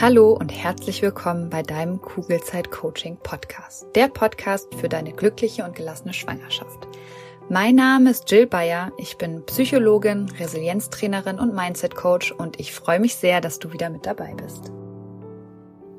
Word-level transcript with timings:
Hallo 0.00 0.32
und 0.32 0.50
herzlich 0.50 1.00
willkommen 1.02 1.48
bei 1.48 1.62
deinem 1.62 2.00
Kugelzeit 2.00 2.70
Coaching 2.72 3.18
Podcast. 3.22 3.86
Der 3.94 4.08
Podcast 4.08 4.74
für 4.74 4.88
deine 4.88 5.12
glückliche 5.12 5.64
und 5.64 5.76
gelassene 5.76 6.12
Schwangerschaft. 6.12 6.88
Mein 7.48 7.76
Name 7.76 8.10
ist 8.10 8.28
Jill 8.30 8.46
Bayer. 8.46 8.90
Ich 8.96 9.16
bin 9.16 9.44
Psychologin, 9.46 10.28
Resilienztrainerin 10.40 11.38
und 11.38 11.54
Mindset 11.54 11.94
Coach 11.94 12.32
und 12.32 12.58
ich 12.58 12.72
freue 12.72 12.98
mich 12.98 13.14
sehr, 13.14 13.40
dass 13.40 13.60
du 13.60 13.72
wieder 13.72 13.90
mit 13.90 14.06
dabei 14.06 14.34
bist. 14.34 14.72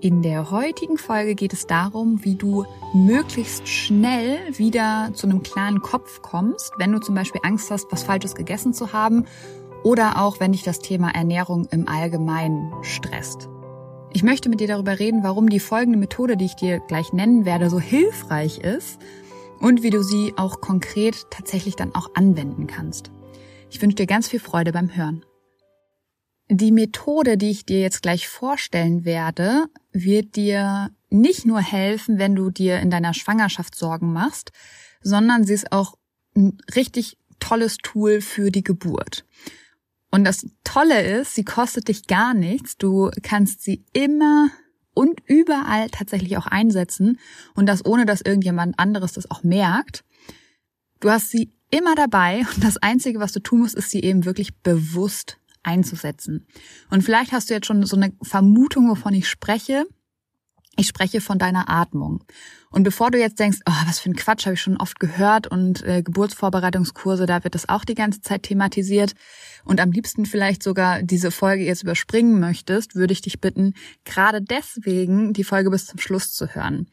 In 0.01 0.21
der 0.21 0.51
heutigen 0.51 0.97
Folge 0.97 1.33
geht 1.33 1.53
es 1.53 1.65
darum, 1.65 2.25
wie 2.25 2.35
du 2.35 2.65
möglichst 2.93 3.69
schnell 3.69 4.37
wieder 4.57 5.11
zu 5.13 5.27
einem 5.27 5.43
klaren 5.43 5.81
Kopf 5.81 6.21
kommst, 6.21 6.73
wenn 6.77 6.91
du 6.91 6.99
zum 6.99 7.15
Beispiel 7.15 7.39
Angst 7.45 7.71
hast, 7.71 7.89
was 7.89 8.03
Falsches 8.03 8.35
gegessen 8.35 8.73
zu 8.73 8.91
haben 8.91 9.27
oder 9.83 10.21
auch 10.21 10.41
wenn 10.41 10.51
dich 10.51 10.63
das 10.63 10.79
Thema 10.79 11.11
Ernährung 11.15 11.67
im 11.71 11.87
Allgemeinen 11.87 12.73
stresst. 12.81 13.47
Ich 14.16 14.22
möchte 14.22 14.48
mit 14.48 14.59
dir 14.59 14.67
darüber 14.67 14.99
reden, 14.99 15.23
warum 15.23 15.49
die 15.49 15.59
folgende 15.59 15.98
Methode, 15.98 16.38
die 16.38 16.45
ich 16.45 16.55
dir 16.55 16.80
gleich 16.80 17.13
nennen 17.13 17.45
werde, 17.45 17.71
so 17.71 17.80
hilfreich 17.80 18.59
ist 18.59 18.99
und 19.59 19.81
wie 19.81 19.90
du 19.90 20.04
sie 20.04 20.34
auch 20.38 20.62
konkret 20.62 21.26
tatsächlich 21.31 21.76
dann 21.76 21.95
auch 21.95 22.12
anwenden 22.13 22.68
kannst. 22.68 23.09
Ich 23.71 23.81
wünsche 23.81 23.95
dir 23.95 24.05
ganz 24.05 24.27
viel 24.27 24.40
Freude 24.40 24.71
beim 24.71 24.95
Hören. 24.95 25.26
Die 26.48 26.71
Methode, 26.71 27.38
die 27.38 27.49
ich 27.49 27.66
dir 27.66 27.80
jetzt 27.80 28.04
gleich 28.04 28.27
vorstellen 28.27 29.04
werde, 29.04 29.66
wird 29.91 30.35
dir 30.35 30.91
nicht 31.09 31.48
nur 31.48 31.62
helfen, 31.62 32.20
wenn 32.20 32.35
du 32.35 32.52
dir 32.52 32.80
in 32.82 32.91
deiner 32.91 33.16
Schwangerschaft 33.16 33.73
Sorgen 33.76 34.13
machst, 34.13 34.52
sondern 35.02 35.43
sie 35.43 35.54
ist 35.54 35.71
auch 35.71 35.95
ein 36.35 36.59
richtig 36.76 37.18
tolles 37.40 37.77
Tool 37.77 38.21
für 38.21 38.52
die 38.52 38.63
Geburt. 38.63 39.26
Und 40.13 40.26
das 40.26 40.45
Tolle 40.63 41.02
ist, 41.02 41.34
sie 41.34 41.44
kostet 41.44 41.88
dich 41.88 42.05
gar 42.05 42.35
nichts. 42.35 42.77
Du 42.77 43.09
kannst 43.23 43.63
sie 43.63 43.84
immer 43.94 44.52
und 44.94 45.21
überall 45.26 45.90
tatsächlich 45.90 46.37
auch 46.37 46.46
einsetzen 46.46 47.18
und 47.55 47.65
das 47.65 47.84
ohne, 47.84 48.05
dass 48.05 48.21
irgendjemand 48.21 48.77
anderes 48.77 49.13
das 49.13 49.32
auch 49.32 49.41
merkt. 49.41 50.04
Du 50.99 51.10
hast 51.10 51.32
sie 51.32 51.52
immer 51.71 51.96
dabei 51.96 52.46
und 52.54 52.63
das 52.63 52.77
Einzige, 52.77 53.20
was 53.20 53.32
du 53.32 53.40
tun 53.40 53.62
musst, 53.62 53.74
ist 53.74 53.90
sie 53.90 54.02
eben 54.04 54.24
wirklich 54.24 54.55
bewusst 54.57 55.40
einzusetzen. 55.63 56.46
Und 56.91 57.02
vielleicht 57.02 57.32
hast 57.32 57.49
du 57.49 57.55
jetzt 57.55 57.65
schon 57.65 57.84
so 57.84 57.96
eine 57.96 58.13
Vermutung, 58.21 58.91
wovon 58.91 59.15
ich 59.15 59.27
spreche. 59.27 59.87
Ich 60.76 60.88
spreche 60.88 61.21
von 61.21 61.38
deiner 61.38 61.70
Atmung. 61.70 62.24
Und 62.71 62.84
bevor 62.84 63.12
du 63.12 63.20
jetzt 63.20 63.40
denkst, 63.40 63.60
oh, 63.68 63.74
was 63.85 63.99
für 63.99 64.09
ein 64.09 64.16
Quatsch, 64.16 64.46
habe 64.46 64.56
ich 64.56 64.62
schon 64.62 64.78
oft 64.78 65.00
gehört 65.00 65.46
und 65.46 65.84
äh, 65.84 66.02
Geburtsvorbereitungskurse, 66.02 67.28
da 67.28 67.44
wird 67.44 67.53
das 67.53 67.69
auch 67.69 67.85
die 67.85 67.94
ganze 67.94 68.22
Zeit 68.22 68.44
thematisiert 68.44 69.13
und 69.63 69.80
am 69.80 69.91
liebsten 69.91 70.25
vielleicht 70.25 70.63
sogar 70.63 71.03
diese 71.03 71.30
Folge 71.30 71.63
jetzt 71.63 71.84
überspringen 71.84 72.40
möchtest, 72.40 72.96
würde 72.96 73.13
ich 73.13 73.22
dich 73.22 73.40
bitten, 73.40 73.75
gerade 74.06 74.41
deswegen 74.41 75.34
die 75.34 75.44
Folge 75.44 75.69
bis 75.69 75.85
zum 75.85 76.00
Schluss 76.00 76.34
zu 76.34 76.56
hören 76.56 76.88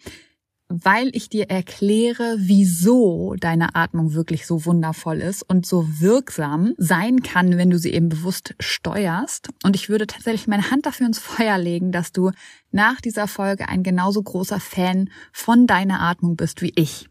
weil 0.71 1.11
ich 1.15 1.29
dir 1.29 1.51
erkläre, 1.51 2.37
wieso 2.39 3.35
deine 3.39 3.75
Atmung 3.75 4.15
wirklich 4.15 4.47
so 4.47 4.65
wundervoll 4.65 5.19
ist 5.19 5.43
und 5.43 5.67
so 5.67 5.85
wirksam 5.99 6.75
sein 6.79 7.25
kann, 7.25 7.59
wenn 7.59 7.71
du 7.71 7.79
sie 7.79 7.93
eben 7.93 8.09
bewusst 8.09 8.55
steuerst. 8.61 9.49
Und 9.65 9.75
ich 9.75 9.89
würde 9.89 10.07
tatsächlich 10.07 10.47
meine 10.47 10.71
Hand 10.71 10.87
dafür 10.87 11.07
ins 11.07 11.19
Feuer 11.19 11.59
legen, 11.59 11.91
dass 11.91 12.13
du 12.13 12.31
nach 12.71 13.01
dieser 13.01 13.27
Folge 13.27 13.69
ein 13.69 13.83
genauso 13.83 14.23
großer 14.23 14.61
Fan 14.61 15.11
von 15.33 15.67
deiner 15.67 16.01
Atmung 16.01 16.37
bist 16.37 16.63
wie 16.63 16.73
ich. 16.77 17.09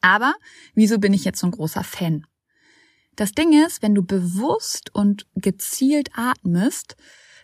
Aber 0.00 0.34
wieso 0.74 0.98
bin 0.98 1.12
ich 1.12 1.24
jetzt 1.24 1.40
so 1.40 1.46
ein 1.46 1.52
großer 1.52 1.84
Fan? 1.84 2.26
Das 3.16 3.32
Ding 3.32 3.52
ist, 3.66 3.82
wenn 3.82 3.94
du 3.94 4.02
bewusst 4.02 4.94
und 4.94 5.26
gezielt 5.34 6.08
atmest, 6.16 6.96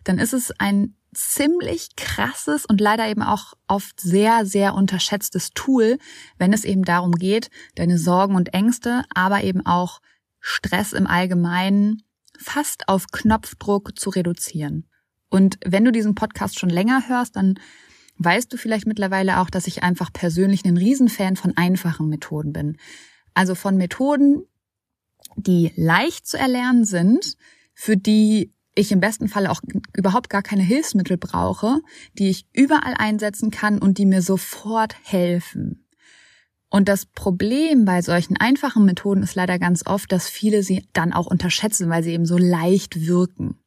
dann 0.05 0.18
ist 0.18 0.33
es 0.33 0.52
ein 0.58 0.94
ziemlich 1.14 1.96
krasses 1.96 2.64
und 2.64 2.80
leider 2.80 3.08
eben 3.08 3.22
auch 3.22 3.55
oft 3.68 4.00
sehr, 4.00 4.46
sehr 4.46 4.74
unterschätztes 4.74 5.50
Tool, 5.50 5.98
wenn 6.38 6.52
es 6.52 6.64
eben 6.64 6.84
darum 6.84 7.12
geht, 7.12 7.50
deine 7.74 7.98
Sorgen 7.98 8.34
und 8.34 8.55
Ängste, 8.55 9.05
aber 9.14 9.45
eben 9.45 9.64
auch 9.67 10.01
Stress 10.40 10.92
im 10.92 11.06
Allgemeinen 11.06 12.02
fast 12.39 12.89
auf 12.89 13.06
Knopfdruck 13.12 13.98
zu 13.98 14.11
reduzieren. 14.11 14.89
Und 15.28 15.58
wenn 15.64 15.84
du 15.84 15.92
diesen 15.92 16.14
Podcast 16.14 16.58
schon 16.58 16.70
länger 16.70 17.08
hörst, 17.08 17.36
dann 17.36 17.58
weißt 18.18 18.52
du 18.52 18.56
vielleicht 18.56 18.86
mittlerweile 18.86 19.40
auch, 19.40 19.51
dass 19.51 19.67
ich 19.67 19.83
einfach 19.83 20.12
persönlich 20.12 20.64
ein 20.64 20.77
Riesenfan 20.77 21.36
von 21.36 21.56
einfachen 21.56 22.08
Methoden 22.08 22.52
bin. 22.52 22.77
Also 23.34 23.55
von 23.55 23.77
Methoden, 23.77 24.42
die 25.36 25.72
leicht 25.77 26.27
zu 26.27 26.39
erlernen 26.39 26.84
sind, 26.84 27.36
für 27.74 27.96
die 27.96 28.52
ich 28.74 28.92
im 28.92 29.00
besten 29.00 29.28
Fall 29.28 29.46
auch 29.46 29.60
überhaupt 29.96 30.30
gar 30.30 30.42
keine 30.42 30.62
Hilfsmittel 30.62 31.18
brauche, 31.18 31.80
die 32.18 32.30
ich 32.30 32.46
überall 32.52 32.94
einsetzen 32.96 33.50
kann 33.50 33.78
und 33.78 33.98
die 33.98 34.06
mir 34.06 34.22
sofort 34.22 34.94
helfen. 35.02 35.86
Und 36.70 36.88
das 36.88 37.05
Problem 37.05 37.84
bei 37.84 38.00
solchen 38.00 38.38
einfachen 38.38 38.86
Methoden 38.86 39.22
ist 39.22 39.34
leider 39.34 39.58
ganz 39.58 39.86
oft, 39.86 40.10
dass 40.10 40.28
viele 40.28 40.62
sie 40.62 40.88
dann 40.94 41.12
auch 41.12 41.27
unterschätzen, 41.27 41.90
weil 41.90 42.02
sie 42.02 42.12
eben 42.12 42.24
so 42.24 42.38
leicht 42.38 43.06
wirken. 43.06 43.58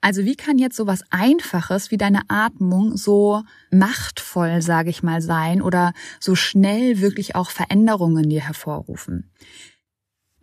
Also 0.00 0.24
wie 0.24 0.36
kann 0.36 0.58
jetzt 0.58 0.76
sowas 0.76 1.02
Einfaches 1.10 1.90
wie 1.90 1.96
deine 1.96 2.22
Atmung 2.28 2.96
so 2.96 3.42
machtvoll, 3.70 4.60
sage 4.60 4.90
ich 4.90 5.02
mal, 5.02 5.20
sein 5.22 5.62
oder 5.62 5.92
so 6.20 6.34
schnell 6.34 7.00
wirklich 7.00 7.36
auch 7.36 7.50
Veränderungen 7.50 8.28
dir 8.28 8.42
hervorrufen? 8.42 9.30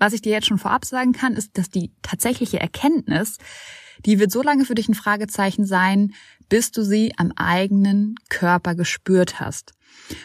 Was 0.02 0.14
ich 0.14 0.24
dir 0.24 0.32
jetzt 0.32 0.48
schon 0.48 0.58
vorab 0.58 0.84
sagen 0.84 1.12
kann, 1.12 1.34
ist, 1.34 1.60
dass 1.60 1.70
die 1.70 1.92
tatsächliche 2.02 2.60
Erkenntnis, 2.60 3.38
die 4.04 4.18
wird 4.18 4.32
so 4.32 4.42
lange 4.42 4.66
für 4.66 4.74
dich 4.74 4.90
ein 4.90 4.96
Fragezeichen 4.96 5.64
sein, 5.64 6.16
bis 6.50 6.72
du 6.72 6.84
sie 6.84 7.14
am 7.18 7.32
eigenen 7.34 8.16
Körper 8.28 8.74
gespürt 8.74 9.40
hast. 9.40 9.74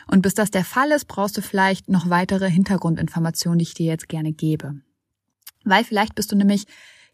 Und 0.06 0.22
bis 0.22 0.32
das 0.32 0.50
der 0.50 0.64
Fall 0.64 0.92
ist, 0.92 1.08
brauchst 1.08 1.36
du 1.36 1.42
vielleicht 1.42 1.90
noch 1.90 2.08
weitere 2.08 2.50
Hintergrundinformationen, 2.50 3.58
die 3.58 3.64
ich 3.64 3.74
dir 3.74 3.84
jetzt 3.84 4.08
gerne 4.08 4.32
gebe. 4.32 4.80
Weil 5.64 5.84
vielleicht 5.84 6.14
bist 6.14 6.32
du 6.32 6.36
nämlich 6.36 6.64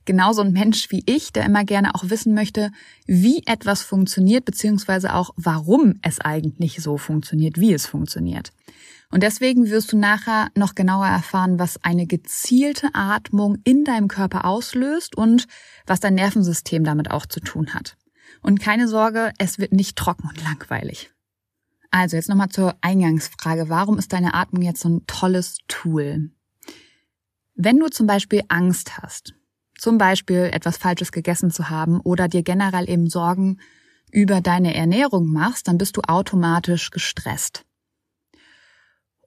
genauso 0.05 0.43
ein 0.43 0.53
Mensch 0.53 0.89
wie 0.93 1.03
ich, 1.07 1.33
der 1.33 1.45
immer 1.45 1.65
gerne 1.65 1.97
auch 1.97 2.11
wissen 2.11 2.33
möchte, 2.33 2.71
wie 3.07 3.43
etwas 3.45 3.83
funktioniert, 3.83 4.45
beziehungsweise 4.45 5.15
auch 5.15 5.31
warum 5.35 5.99
es 6.03 6.21
eigentlich 6.21 6.81
so 6.81 6.97
funktioniert, 6.97 7.59
wie 7.59 7.73
es 7.73 7.87
funktioniert. 7.87 8.53
Und 9.13 9.23
deswegen 9.23 9.69
wirst 9.69 9.93
du 9.93 9.99
nachher 9.99 10.49
noch 10.57 10.75
genauer 10.75 11.07
erfahren, 11.07 11.59
was 11.59 11.85
eine 11.85 12.07
gezielte 12.07 12.89
Atmung 12.95 13.59
in 13.63 13.85
deinem 13.85 14.09
Körper 14.09 14.47
auslöst 14.47 15.19
und 15.19 15.47
was 15.87 16.01
dein 16.01 16.15
Nervensystem 16.15 16.83
damit 16.83 17.11
auch 17.11 17.27
zu 17.27 17.41
tun 17.41 17.75
hat. 17.75 17.99
Und 18.41 18.59
keine 18.59 18.89
Sorge, 18.89 19.33
es 19.37 19.59
wird 19.59 19.73
nicht 19.73 19.97
trocken 19.97 20.31
und 20.31 20.43
langweilig. 20.43 21.11
Also 21.91 22.17
jetzt 22.17 22.31
nochmal 22.31 22.49
zur 22.49 22.75
Eingangsfrage. 22.81 23.69
Warum 23.69 23.99
ist 23.99 24.15
deine 24.15 24.33
Atmung 24.33 24.63
jetzt 24.63 24.81
so 24.81 24.89
ein 24.89 25.07
tolles 25.07 25.59
Tool? 25.69 26.31
Wenn 27.55 27.79
du 27.79 27.89
zum 27.89 28.07
Beispiel 28.07 28.41
Angst 28.49 28.97
hast, 28.97 29.35
zum 29.77 29.99
Beispiel 29.99 30.49
etwas 30.55 30.79
Falsches 30.79 31.13
gegessen 31.13 31.51
zu 31.51 31.69
haben 31.69 32.01
oder 32.01 32.29
dir 32.29 32.43
generell 32.43 32.89
eben 32.89 33.11
Sorgen 33.11 33.61
über 34.11 34.41
deine 34.41 34.75
Ernährung 34.75 35.27
machst, 35.31 35.69
dann 35.69 35.77
bist 35.77 35.99
du 35.99 36.01
automatisch 36.01 36.91
gestresst. 36.91 37.67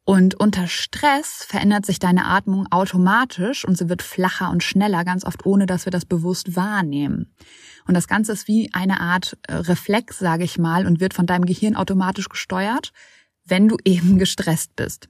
Und 0.08 0.36
unter 0.36 0.68
Stress 0.68 1.44
verändert 1.48 1.86
sich 1.86 1.98
deine 1.98 2.26
Atmung 2.26 2.72
automatisch 2.72 3.66
und 3.66 3.76
sie 3.76 3.90
wird 3.90 4.04
flacher 4.04 4.52
und 4.52 4.64
schneller, 4.64 5.04
ganz 5.04 5.26
oft 5.26 5.48
ohne 5.48 5.66
dass 5.66 5.86
wir 5.86 5.92
das 5.92 6.06
bewusst 6.06 6.56
wahrnehmen. 6.56 7.34
Und 7.88 7.96
das 7.96 8.08
Ganze 8.08 8.32
ist 8.32 8.48
wie 8.48 8.70
eine 8.72 9.00
Art 9.00 9.36
äh, 9.48 9.56
Reflex, 9.56 10.20
sage 10.20 10.44
ich 10.44 10.60
mal, 10.60 10.86
und 10.86 11.00
wird 11.00 11.16
von 11.16 11.26
deinem 11.26 11.46
Gehirn 11.46 11.76
automatisch 11.76 12.30
gesteuert, 12.30 12.94
wenn 13.46 13.68
du 13.68 13.78
eben 13.84 14.20
gestresst 14.20 14.76
bist. 14.76 15.10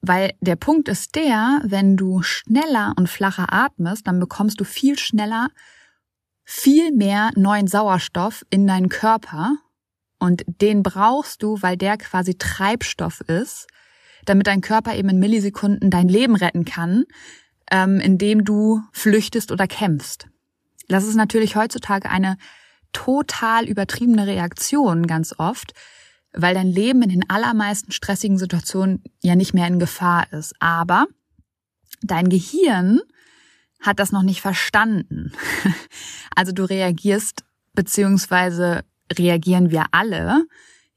Weil 0.00 0.32
der 0.40 0.56
Punkt 0.56 0.88
ist 0.88 1.14
der, 1.14 1.60
wenn 1.62 1.96
du 1.96 2.22
schneller 2.22 2.94
und 2.96 3.08
flacher 3.08 3.52
atmest, 3.52 4.08
dann 4.08 4.18
bekommst 4.18 4.58
du 4.60 4.64
viel 4.64 4.98
schneller 4.98 5.48
viel 6.44 6.92
mehr 6.92 7.30
neuen 7.36 7.66
Sauerstoff 7.66 8.44
in 8.50 8.66
deinen 8.66 8.88
Körper 8.88 9.56
und 10.18 10.42
den 10.46 10.82
brauchst 10.82 11.42
du, 11.42 11.60
weil 11.62 11.76
der 11.76 11.96
quasi 11.98 12.36
Treibstoff 12.36 13.20
ist 13.22 13.68
damit 14.24 14.46
dein 14.46 14.60
Körper 14.60 14.94
eben 14.94 15.08
in 15.08 15.18
Millisekunden 15.18 15.90
dein 15.90 16.08
Leben 16.08 16.36
retten 16.36 16.64
kann, 16.64 17.04
ähm, 17.70 18.00
indem 18.00 18.44
du 18.44 18.82
flüchtest 18.92 19.52
oder 19.52 19.66
kämpfst. 19.66 20.26
Das 20.88 21.04
ist 21.04 21.16
natürlich 21.16 21.56
heutzutage 21.56 22.10
eine 22.10 22.36
total 22.92 23.66
übertriebene 23.66 24.26
Reaktion 24.26 25.06
ganz 25.06 25.34
oft, 25.38 25.72
weil 26.32 26.54
dein 26.54 26.66
Leben 26.66 27.02
in 27.02 27.08
den 27.08 27.30
allermeisten 27.30 27.92
stressigen 27.92 28.38
Situationen 28.38 29.02
ja 29.22 29.34
nicht 29.34 29.54
mehr 29.54 29.66
in 29.66 29.78
Gefahr 29.78 30.32
ist. 30.32 30.54
Aber 30.60 31.06
dein 32.02 32.28
Gehirn 32.28 33.00
hat 33.80 33.98
das 33.98 34.12
noch 34.12 34.22
nicht 34.22 34.40
verstanden. 34.40 35.32
Also 36.34 36.52
du 36.52 36.64
reagierst, 36.64 37.44
beziehungsweise 37.74 38.84
reagieren 39.12 39.70
wir 39.70 39.84
alle 39.92 40.46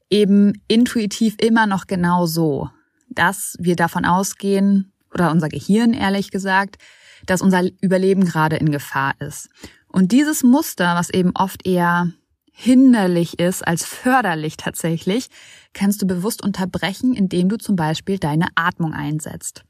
eben 0.08 0.54
intuitiv 0.66 1.34
immer 1.38 1.66
noch 1.66 1.86
genau 1.86 2.24
so 2.24 2.70
dass 3.18 3.56
wir 3.58 3.76
davon 3.76 4.04
ausgehen, 4.04 4.92
oder 5.12 5.30
unser 5.30 5.48
Gehirn 5.48 5.92
ehrlich 5.94 6.30
gesagt, 6.30 6.76
dass 7.24 7.42
unser 7.42 7.62
Überleben 7.80 8.24
gerade 8.24 8.56
in 8.56 8.70
Gefahr 8.70 9.14
ist. 9.18 9.48
Und 9.88 10.12
dieses 10.12 10.42
Muster, 10.42 10.94
was 10.94 11.10
eben 11.10 11.32
oft 11.34 11.66
eher 11.66 12.12
hinderlich 12.52 13.38
ist 13.38 13.66
als 13.66 13.84
förderlich 13.84 14.56
tatsächlich, 14.56 15.28
kannst 15.72 16.00
du 16.02 16.06
bewusst 16.06 16.42
unterbrechen, 16.42 17.14
indem 17.14 17.48
du 17.48 17.58
zum 17.58 17.76
Beispiel 17.76 18.18
deine 18.18 18.48
Atmung 18.54 18.92
einsetzt. 18.92 19.64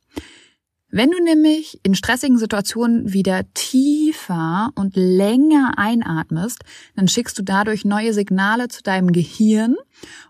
Wenn 0.89 1.11
du 1.11 1.23
nämlich 1.23 1.81
in 1.83 1.97
stressigen 1.97 2.39
Situationen 2.39 3.13
wieder 3.13 3.43
tiefer 3.55 4.71
und 4.77 4.95
länger 4.95 5.75
einatmest, 5.77 6.63
dann 6.95 7.09
schickst 7.09 7.39
du 7.39 7.43
dadurch 7.43 7.85
neue 7.85 8.13
Signale 8.13 8.69
zu 8.69 8.83
deinem 8.83 9.11
Gehirn 9.11 9.77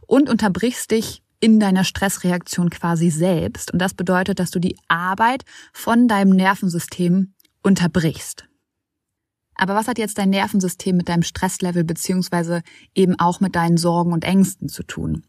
und 0.07 0.31
unterbrichst 0.31 0.91
dich 0.91 1.23
in 1.41 1.61
deiner 1.61 1.85
Stressreaktion 1.85 2.71
quasi 2.71 3.11
selbst. 3.11 3.73
Und 3.73 3.79
das 3.79 3.95
bedeutet, 3.95 4.39
dass 4.39 4.51
du 4.51 4.59
die 4.59 4.79
Arbeit 4.89 5.45
von 5.73 6.09
deinem 6.09 6.31
Nervensystem 6.31 7.35
unterbrichst. 7.63 8.47
Aber 9.57 9.75
was 9.75 9.89
hat 9.89 9.99
jetzt 9.99 10.19
dein 10.19 10.31
Nervensystem 10.31 10.97
mit 10.97 11.09
deinem 11.09 11.23
Stresslevel 11.23 11.85
beziehungsweise 11.85 12.63
eben 12.95 13.19
auch 13.19 13.41
mit 13.41 13.57
deinen 13.57 13.79
Sorgen 13.79 14.13
und 14.13 14.25
Ängsten 14.25 14.69
zu 14.69 14.83
tun? 14.83 15.25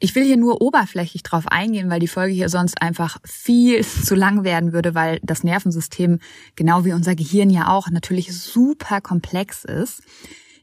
Ich 0.00 0.14
will 0.14 0.24
hier 0.24 0.36
nur 0.36 0.62
oberflächlich 0.62 1.24
drauf 1.24 1.48
eingehen, 1.48 1.90
weil 1.90 1.98
die 1.98 2.06
Folge 2.06 2.32
hier 2.32 2.48
sonst 2.48 2.80
einfach 2.80 3.18
viel 3.24 3.84
zu 4.04 4.14
lang 4.14 4.44
werden 4.44 4.72
würde, 4.72 4.94
weil 4.94 5.18
das 5.22 5.42
Nervensystem, 5.42 6.20
genau 6.54 6.84
wie 6.84 6.92
unser 6.92 7.16
Gehirn 7.16 7.50
ja 7.50 7.68
auch, 7.68 7.90
natürlich 7.90 8.36
super 8.36 9.00
komplex 9.00 9.64
ist. 9.64 10.02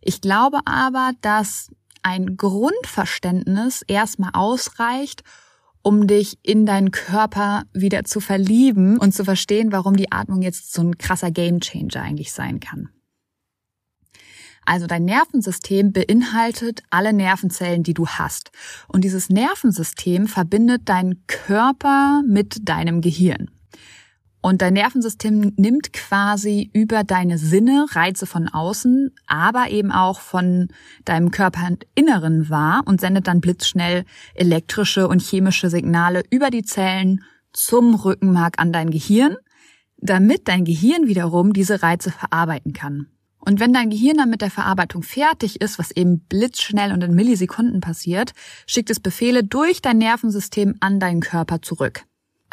Ich 0.01 0.21
glaube 0.21 0.59
aber, 0.65 1.11
dass 1.21 1.69
ein 2.05 2.37
Grundverständnis 2.37 3.81
erstmal 3.87 4.29
ausreicht, 4.33 5.23
um 5.81 6.05
dich 6.05 6.37
in 6.43 6.67
deinen 6.67 6.91
Körper 6.91 7.63
wieder 7.73 8.03
zu 8.03 8.19
verlieben 8.19 8.99
und 8.99 9.13
zu 9.13 9.25
verstehen, 9.25 9.71
warum 9.71 9.95
die 9.95 10.11
Atmung 10.11 10.43
jetzt 10.43 10.71
so 10.71 10.83
ein 10.83 10.99
krasser 10.99 11.31
Gamechanger 11.31 12.01
eigentlich 12.01 12.31
sein 12.31 12.59
kann. 12.59 12.89
Also 14.65 14.85
dein 14.85 15.05
Nervensystem 15.05 15.93
beinhaltet 15.93 16.83
alle 16.91 17.11
Nervenzellen, 17.11 17.81
die 17.81 17.93
du 17.95 18.07
hast. 18.07 18.51
Und 18.87 19.03
dieses 19.03 19.29
Nervensystem 19.29 20.27
verbindet 20.27 20.87
deinen 20.89 21.25
Körper 21.25 22.21
mit 22.27 22.69
deinem 22.69 23.01
Gehirn. 23.01 23.49
Und 24.45 24.61
dein 24.61 24.73
Nervensystem 24.73 25.53
nimmt 25.57 25.91
quasi 25.91 26.69
über 26.71 27.03
deine 27.03 27.39
Sinne 27.39 27.87
Reize 27.93 28.27
von 28.27 28.47
außen, 28.47 29.09
aber 29.25 29.71
eben 29.71 29.91
auch 29.91 30.19
von 30.19 30.67
deinem 31.03 31.31
Körperinneren 31.31 32.47
wahr 32.47 32.83
und 32.85 33.01
sendet 33.01 33.25
dann 33.25 33.41
blitzschnell 33.41 34.05
elektrische 34.35 35.07
und 35.07 35.23
chemische 35.23 35.71
Signale 35.71 36.21
über 36.29 36.51
die 36.51 36.61
Zellen 36.61 37.23
zum 37.53 37.95
Rückenmark 37.95 38.59
an 38.59 38.71
dein 38.71 38.91
Gehirn, 38.91 39.35
damit 39.97 40.47
dein 40.47 40.63
Gehirn 40.63 41.07
wiederum 41.07 41.51
diese 41.51 41.81
Reize 41.81 42.11
verarbeiten 42.11 42.71
kann. 42.73 43.07
Und 43.39 43.59
wenn 43.59 43.73
dein 43.73 43.89
Gehirn 43.89 44.17
dann 44.17 44.29
mit 44.29 44.41
der 44.41 44.51
Verarbeitung 44.51 45.01
fertig 45.01 45.59
ist, 45.59 45.79
was 45.79 45.89
eben 45.89 46.19
blitzschnell 46.19 46.91
und 46.91 47.03
in 47.03 47.15
Millisekunden 47.15 47.81
passiert, 47.81 48.33
schickt 48.67 48.91
es 48.91 48.99
Befehle 48.99 49.43
durch 49.43 49.81
dein 49.81 49.97
Nervensystem 49.97 50.75
an 50.81 50.99
deinen 50.99 51.21
Körper 51.21 51.63
zurück. 51.63 52.05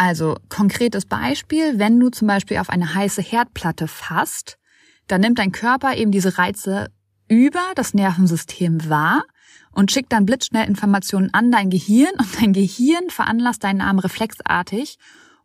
Also 0.05 0.35
konkretes 0.49 1.07
Beispiel, 1.07 1.79
wenn 1.79 2.01
du 2.01 2.09
zum 2.09 2.27
Beispiel 2.27 2.59
auf 2.59 2.71
eine 2.71 2.93
heiße 2.93 3.23
Herdplatte 3.23 3.87
fasst, 3.87 4.59
dann 5.07 5.21
nimmt 5.21 5.39
dein 5.39 5.53
Körper 5.53 5.95
eben 5.97 6.11
diese 6.11 6.39
Reize 6.39 6.89
über 7.29 7.63
das 7.77 7.95
Nervensystem 7.95 8.91
wahr 8.91 9.23
und 9.71 9.93
schickt 9.93 10.13
dann 10.13 10.27
blitzschnell 10.27 10.67
Informationen 10.67 11.33
an 11.33 11.53
dein 11.53 11.71
Gehirn 11.71 12.11
und 12.19 12.41
dein 12.41 12.53
Gehirn 12.53 13.11
veranlasst 13.11 13.63
deinen 13.63 13.81
Arm 13.81 14.01
reflexartig 14.01 14.99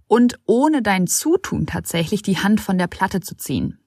und 0.07 0.39
ohne 0.47 0.81
dein 0.81 1.05
Zutun 1.05 1.67
tatsächlich 1.67 2.23
die 2.23 2.39
Hand 2.39 2.59
von 2.59 2.79
der 2.79 2.87
Platte 2.87 3.19
zu 3.19 3.37
ziehen. 3.37 3.77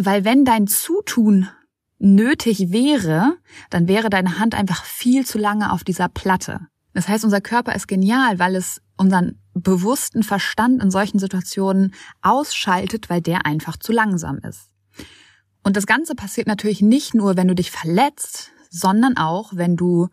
Weil 0.00 0.24
wenn 0.24 0.46
dein 0.46 0.66
Zutun 0.66 1.50
nötig 1.98 2.72
wäre, 2.72 3.36
dann 3.68 3.86
wäre 3.86 4.08
deine 4.08 4.38
Hand 4.38 4.54
einfach 4.54 4.82
viel 4.82 5.26
zu 5.26 5.36
lange 5.36 5.72
auf 5.72 5.84
dieser 5.84 6.08
Platte. 6.08 6.68
Das 6.96 7.08
heißt, 7.08 7.24
unser 7.24 7.42
Körper 7.42 7.74
ist 7.74 7.88
genial, 7.88 8.38
weil 8.38 8.56
es 8.56 8.80
unseren 8.96 9.38
bewussten 9.52 10.22
Verstand 10.22 10.82
in 10.82 10.90
solchen 10.90 11.18
Situationen 11.18 11.92
ausschaltet, 12.22 13.10
weil 13.10 13.20
der 13.20 13.44
einfach 13.44 13.76
zu 13.76 13.92
langsam 13.92 14.38
ist. 14.38 14.70
Und 15.62 15.76
das 15.76 15.86
Ganze 15.86 16.14
passiert 16.14 16.46
natürlich 16.46 16.80
nicht 16.80 17.12
nur, 17.12 17.36
wenn 17.36 17.48
du 17.48 17.54
dich 17.54 17.70
verletzt, 17.70 18.50
sondern 18.70 19.18
auch, 19.18 19.52
wenn 19.54 19.76
du 19.76 20.08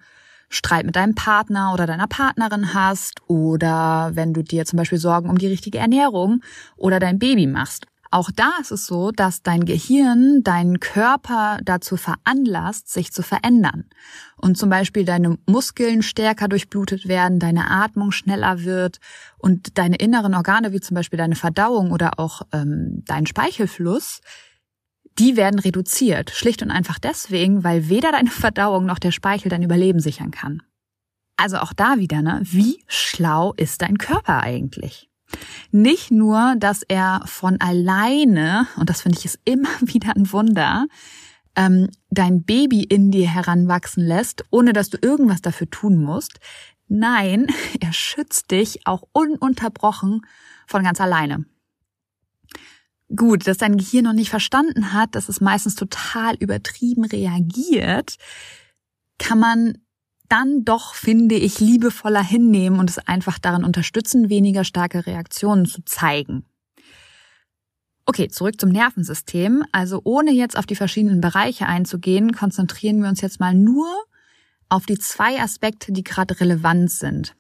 Streit 0.50 0.86
mit 0.86 0.98
deinem 0.98 1.16
Partner 1.16 1.74
oder 1.74 1.88
deiner 1.88 2.08
Partnerin 2.08 2.74
hast 2.74 3.22
oder 3.30 4.12
wenn 4.14 4.34
du 4.34 4.44
dir 4.44 4.66
zum 4.66 4.76
Beispiel 4.76 4.98
Sorgen 4.98 5.30
um 5.30 5.38
die 5.38 5.48
richtige 5.48 5.78
Ernährung 5.78 6.42
oder 6.76 7.00
dein 7.00 7.18
Baby 7.18 7.48
machst. 7.48 7.86
Auch 8.14 8.30
da 8.30 8.52
ist 8.62 8.70
es 8.70 8.86
so, 8.86 9.10
dass 9.10 9.42
dein 9.42 9.66
Gehirn 9.66 10.44
deinen 10.44 10.80
Körper 10.80 11.58
dazu 11.64 11.98
veranlasst, 11.98 12.94
sich 12.94 13.12
zu 13.12 13.24
verändern. 13.24 13.86
Und 14.38 14.56
zum 14.56 14.70
Beispiel 14.70 15.04
deine 15.04 15.40
Muskeln 15.48 16.04
stärker 16.04 16.48
durchblutet 16.48 17.08
werden, 17.08 17.40
deine 17.40 17.72
Atmung 17.72 18.12
schneller 18.12 18.66
wird 18.66 19.00
und 19.40 19.80
deine 19.80 19.96
inneren 19.96 20.36
Organe, 20.36 20.74
wie 20.74 20.80
zum 20.80 20.94
Beispiel 20.94 21.18
deine 21.18 21.36
Verdauung 21.36 21.90
oder 21.90 22.20
auch 22.20 22.44
ähm, 22.52 23.02
dein 23.08 23.26
Speichelfluss, 23.26 24.22
die 25.18 25.36
werden 25.36 25.58
reduziert. 25.58 26.30
Schlicht 26.30 26.62
und 26.62 26.70
einfach 26.70 27.00
deswegen, 27.00 27.64
weil 27.64 27.90
weder 27.90 28.12
deine 28.12 28.30
Verdauung 28.30 28.86
noch 28.86 29.00
der 29.00 29.12
Speichel 29.12 29.50
dein 29.50 29.64
Überleben 29.64 30.00
sichern 30.00 30.30
kann. 30.30 30.62
Also 31.36 31.58
auch 31.58 31.74
da 31.74 31.98
wieder, 31.98 32.22
ne? 32.22 32.42
Wie 32.44 32.84
schlau 32.86 33.54
ist 33.54 33.82
dein 33.82 33.98
Körper 33.98 34.42
eigentlich? 34.42 35.10
Nicht 35.72 36.12
nur, 36.12 36.56
dass 36.58 36.84
er 36.84 37.22
von 37.26 37.60
alleine, 37.60 38.68
und 38.78 38.90
das 38.90 39.02
finde 39.02 39.18
ich 39.18 39.26
ist 39.26 39.40
immer 39.46 39.70
wieder 39.82 40.16
ein 40.16 40.32
Wunder, 40.32 40.88
ähm, 41.56 41.90
dein 42.10 42.44
Baby 42.44 42.84
in 42.84 43.12
dir 43.12 43.30
heranwachsen 43.30 44.06
lässt, 44.06 44.44
ohne 44.50 44.74
dass 44.74 44.90
du 44.90 44.98
irgendwas 45.02 45.42
dafür 45.42 45.70
tun 45.70 46.02
musst. 46.04 46.40
Nein, 46.88 47.48
er 47.80 47.94
schützt 47.94 48.52
dich 48.52 48.86
auch 48.86 49.04
ununterbrochen 49.14 50.22
von 50.68 50.84
ganz 50.84 51.00
alleine. 51.02 51.46
Gut, 53.16 53.46
dass 53.46 53.58
dein 53.58 53.78
Gehirn 53.78 54.06
noch 54.06 54.14
nicht 54.14 54.32
verstanden 54.32 54.94
hat, 54.94 55.14
dass 55.14 55.30
es 55.30 55.40
meistens 55.40 55.76
total 55.76 56.36
übertrieben 56.36 57.06
reagiert, 57.06 58.16
kann 59.20 59.40
man 59.40 59.78
dann 60.30 60.64
doch, 60.66 60.96
finde 60.96 61.36
ich, 61.36 61.60
liebevoller 61.60 62.24
hinnehmen 62.24 62.80
und 62.80 62.90
es 62.90 63.00
einfach 63.00 63.40
daran 63.40 63.64
unterstützen, 63.64 64.30
weniger 64.30 64.64
starke 64.64 65.06
Reaktionen 65.06 65.66
zu 65.66 65.84
zeigen. 65.84 66.46
Okay, 68.06 68.28
zurück 68.28 68.60
zum 68.60 68.70
Nervensystem. 68.70 69.64
Also 69.72 70.02
ohne 70.04 70.32
jetzt 70.32 70.58
auf 70.58 70.66
die 70.66 70.76
verschiedenen 70.76 71.22
Bereiche 71.22 71.68
einzugehen, 71.68 72.34
konzentrieren 72.34 73.02
wir 73.02 73.10
uns 73.10 73.22
jetzt 73.22 73.40
mal 73.40 73.54
nur 73.54 73.88
auf 74.70 74.86
die 74.86 74.98
zwei 74.98 75.40
Aspekte, 75.40 75.92
die 75.92 76.04
gerade 76.04 76.40
relevant 76.40 76.92
sind. 76.92 77.36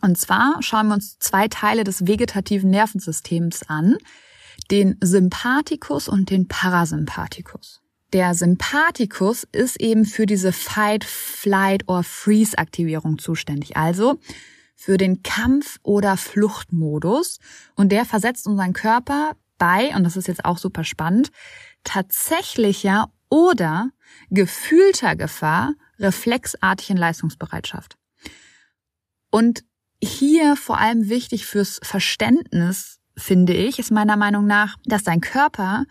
Und 0.00 0.16
zwar 0.16 0.56
schauen 0.60 0.88
wir 0.88 0.94
uns 0.94 1.18
zwei 1.18 1.48
Teile 1.48 1.82
des 1.82 2.06
vegetativen 2.06 2.70
Nervensystems 2.70 3.68
an, 3.68 3.96
den 4.70 4.96
Sympathikus 5.00 6.08
und 6.08 6.30
den 6.30 6.46
Parasympathikus. 6.46 7.80
Der 8.12 8.34
Sympathikus 8.34 9.46
ist 9.52 9.80
eben 9.80 10.04
für 10.06 10.24
diese 10.24 10.52
Fight, 10.52 11.04
Flight 11.04 11.88
or 11.88 12.02
Freeze 12.02 12.56
Aktivierung 12.56 13.18
zuständig. 13.18 13.76
Also 13.76 14.18
für 14.74 14.96
den 14.96 15.22
Kampf- 15.22 15.78
oder 15.82 16.16
Fluchtmodus. 16.16 17.38
Und 17.74 17.90
der 17.90 18.04
versetzt 18.04 18.46
unseren 18.46 18.72
Körper 18.72 19.32
bei, 19.58 19.94
und 19.94 20.04
das 20.04 20.16
ist 20.16 20.28
jetzt 20.28 20.44
auch 20.44 20.56
super 20.56 20.84
spannend, 20.84 21.30
tatsächlicher 21.84 23.12
oder 23.28 23.90
gefühlter 24.30 25.16
Gefahr 25.16 25.74
reflexartig 25.98 26.90
in 26.90 26.96
Leistungsbereitschaft. 26.96 27.96
Und 29.30 29.64
hier 30.02 30.56
vor 30.56 30.78
allem 30.78 31.08
wichtig 31.08 31.44
fürs 31.44 31.80
Verständnis, 31.82 33.00
finde 33.16 33.52
ich, 33.52 33.78
ist 33.78 33.90
meiner 33.90 34.16
Meinung 34.16 34.46
nach, 34.46 34.76
dass 34.84 35.02
dein 35.02 35.20
Körper 35.20 35.84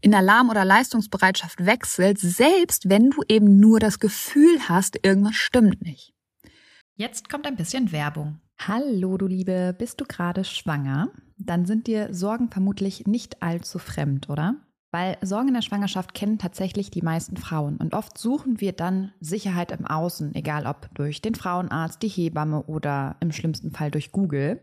in 0.00 0.14
Alarm- 0.14 0.50
oder 0.50 0.64
Leistungsbereitschaft 0.64 1.64
wechselt, 1.64 2.18
selbst 2.18 2.88
wenn 2.88 3.10
du 3.10 3.22
eben 3.28 3.58
nur 3.58 3.80
das 3.80 3.98
Gefühl 3.98 4.68
hast, 4.68 5.04
irgendwas 5.04 5.36
stimmt 5.36 5.82
nicht. 5.82 6.12
Jetzt 6.96 7.30
kommt 7.30 7.46
ein 7.46 7.56
bisschen 7.56 7.92
Werbung. 7.92 8.40
Hallo, 8.58 9.16
du 9.16 9.26
Liebe, 9.26 9.74
bist 9.78 10.00
du 10.00 10.04
gerade 10.04 10.44
schwanger? 10.44 11.10
Dann 11.38 11.64
sind 11.64 11.86
dir 11.86 12.12
Sorgen 12.12 12.50
vermutlich 12.50 13.06
nicht 13.06 13.42
allzu 13.42 13.78
fremd, 13.78 14.28
oder? 14.28 14.56
Weil 14.92 15.16
Sorgen 15.22 15.48
in 15.48 15.54
der 15.54 15.62
Schwangerschaft 15.62 16.14
kennen 16.14 16.38
tatsächlich 16.38 16.90
die 16.90 17.02
meisten 17.02 17.36
Frauen 17.36 17.76
und 17.76 17.94
oft 17.94 18.18
suchen 18.18 18.60
wir 18.60 18.72
dann 18.72 19.12
Sicherheit 19.20 19.70
im 19.70 19.86
Außen, 19.86 20.34
egal 20.34 20.66
ob 20.66 20.92
durch 20.94 21.22
den 21.22 21.36
Frauenarzt, 21.36 22.02
die 22.02 22.08
Hebamme 22.08 22.64
oder 22.64 23.16
im 23.20 23.32
schlimmsten 23.32 23.70
Fall 23.70 23.90
durch 23.90 24.12
Google. 24.12 24.62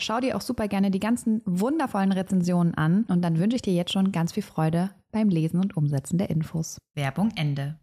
Schau 0.01 0.19
dir 0.19 0.35
auch 0.35 0.41
super 0.41 0.67
gerne 0.67 0.89
die 0.89 0.99
ganzen 0.99 1.43
wundervollen 1.45 2.11
Rezensionen 2.11 2.73
an 2.73 3.03
und 3.07 3.21
dann 3.21 3.37
wünsche 3.37 3.55
ich 3.55 3.61
dir 3.61 3.73
jetzt 3.73 3.91
schon 3.91 4.11
ganz 4.11 4.33
viel 4.33 4.41
Freude 4.41 4.89
beim 5.11 5.29
Lesen 5.29 5.59
und 5.59 5.77
Umsetzen 5.77 6.17
der 6.17 6.31
Infos. 6.31 6.79
Werbung 6.95 7.31
Ende. 7.35 7.79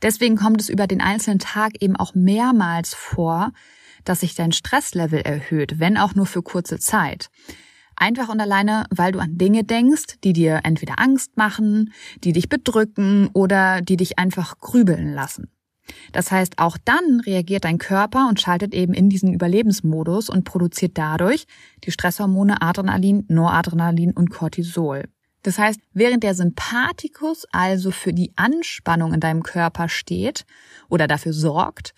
Deswegen 0.00 0.36
kommt 0.36 0.60
es 0.60 0.68
über 0.68 0.86
den 0.86 1.00
einzelnen 1.00 1.40
Tag 1.40 1.80
eben 1.80 1.96
auch 1.96 2.14
mehrmals 2.14 2.94
vor, 2.94 3.52
dass 4.04 4.20
sich 4.20 4.34
dein 4.34 4.52
Stresslevel 4.52 5.20
erhöht, 5.20 5.80
wenn 5.80 5.96
auch 5.96 6.14
nur 6.14 6.26
für 6.26 6.42
kurze 6.42 6.78
Zeit. 6.78 7.28
Einfach 7.96 8.28
und 8.28 8.40
alleine, 8.40 8.86
weil 8.90 9.12
du 9.12 9.18
an 9.18 9.36
Dinge 9.36 9.64
denkst, 9.64 10.20
die 10.22 10.32
dir 10.32 10.60
entweder 10.64 10.98
Angst 10.98 11.36
machen, 11.36 11.92
die 12.22 12.32
dich 12.32 12.48
bedrücken 12.48 13.30
oder 13.32 13.80
die 13.80 13.96
dich 13.96 14.18
einfach 14.18 14.58
grübeln 14.58 15.12
lassen. 15.12 15.50
Das 16.12 16.30
heißt, 16.30 16.58
auch 16.58 16.78
dann 16.84 17.20
reagiert 17.20 17.64
dein 17.64 17.78
Körper 17.78 18.28
und 18.28 18.40
schaltet 18.40 18.74
eben 18.74 18.94
in 18.94 19.08
diesen 19.08 19.32
Überlebensmodus 19.32 20.28
und 20.28 20.44
produziert 20.44 20.96
dadurch 20.96 21.46
die 21.84 21.90
Stresshormone 21.90 22.62
Adrenalin, 22.62 23.24
Noradrenalin 23.28 24.12
und 24.12 24.30
Cortisol. 24.30 25.04
Das 25.42 25.58
heißt, 25.58 25.80
während 25.92 26.22
der 26.22 26.34
Sympathikus 26.34 27.46
also 27.50 27.90
für 27.90 28.12
die 28.12 28.32
Anspannung 28.36 29.12
in 29.12 29.20
deinem 29.20 29.42
Körper 29.42 29.88
steht 29.88 30.44
oder 30.88 31.08
dafür 31.08 31.32
sorgt, 31.32 31.94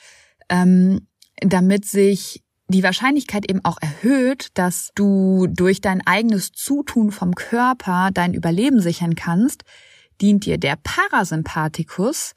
ähm, 0.49 1.09
damit 1.41 1.85
sich 1.85 2.43
die 2.69 2.83
Wahrscheinlichkeit 2.83 3.49
eben 3.51 3.63
auch 3.65 3.77
erhöht, 3.81 4.49
dass 4.55 4.91
du 4.95 5.47
durch 5.49 5.83
dein 5.83 6.07
eigenes 6.07 6.53
Zutun 6.53 7.11
vom 7.11 7.35
Körper 7.35 8.11
dein 8.13 8.33
Überleben 8.33 8.81
sichern 8.81 9.15
kannst, 9.15 9.65
dient 10.21 10.47
dir 10.47 10.59
der 10.59 10.77
Parasympathikus, 10.77 12.35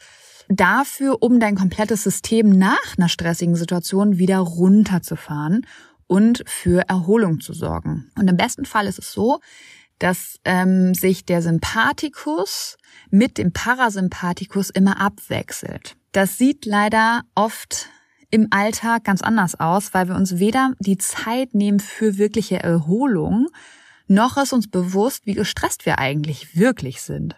dafür, 0.49 1.21
um 1.21 1.39
dein 1.39 1.55
komplettes 1.55 2.03
System 2.03 2.49
nach 2.49 2.97
einer 2.97 3.09
stressigen 3.09 3.55
Situation 3.55 4.17
wieder 4.17 4.39
runterzufahren 4.39 5.65
und 6.07 6.43
für 6.47 6.87
Erholung 6.87 7.41
zu 7.41 7.53
sorgen. 7.53 8.11
Und 8.17 8.29
im 8.29 8.37
besten 8.37 8.65
Fall 8.65 8.87
ist 8.87 8.99
es 8.99 9.11
so, 9.11 9.39
dass 9.99 10.39
ähm, 10.45 10.93
sich 10.93 11.25
der 11.25 11.41
Sympathikus 11.41 12.77
mit 13.09 13.37
dem 13.37 13.51
Parasympathikus 13.51 14.69
immer 14.69 15.01
abwechselt. 15.01 15.95
Das 16.11 16.37
sieht 16.37 16.65
leider 16.65 17.21
oft 17.35 17.89
im 18.29 18.47
Alltag 18.51 19.03
ganz 19.03 19.21
anders 19.21 19.59
aus, 19.59 19.93
weil 19.93 20.07
wir 20.07 20.15
uns 20.15 20.39
weder 20.39 20.73
die 20.79 20.97
Zeit 20.97 21.53
nehmen 21.53 21.79
für 21.79 22.17
wirkliche 22.17 22.61
Erholung, 22.61 23.47
noch 24.07 24.37
ist 24.37 24.53
uns 24.53 24.69
bewusst, 24.69 25.25
wie 25.25 25.33
gestresst 25.33 25.85
wir 25.85 25.99
eigentlich 25.99 26.57
wirklich 26.57 27.01
sind. 27.01 27.35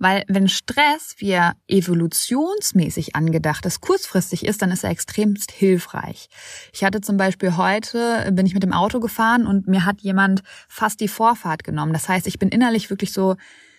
Weil 0.00 0.24
wenn 0.28 0.48
Stress, 0.48 1.14
wie 1.18 1.28
er 1.28 1.56
evolutionsmäßig 1.68 3.14
angedacht 3.14 3.66
ist, 3.66 3.82
kurzfristig 3.82 4.46
ist, 4.46 4.62
dann 4.62 4.70
ist 4.70 4.82
er 4.82 4.88
extremst 4.88 5.52
hilfreich. 5.52 6.30
Ich 6.72 6.82
hatte 6.82 7.02
zum 7.02 7.18
Beispiel 7.18 7.58
heute, 7.58 8.32
bin 8.32 8.46
ich 8.46 8.54
mit 8.54 8.62
dem 8.62 8.72
Auto 8.72 8.98
gefahren 8.98 9.46
und 9.46 9.68
mir 9.68 9.84
hat 9.84 10.00
jemand 10.00 10.42
fast 10.68 11.00
die 11.00 11.08
Vorfahrt 11.08 11.64
genommen. 11.64 11.92
Das 11.92 12.08
heißt, 12.08 12.26
ich 12.26 12.38
bin 12.38 12.48
innerlich 12.48 12.88
wirklich 12.88 13.12
so, 13.12 13.36